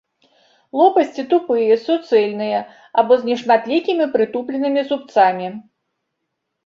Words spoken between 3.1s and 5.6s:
з нешматлікімі прытупленым зубцамі.